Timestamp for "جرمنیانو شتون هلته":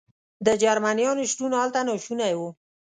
0.63-1.79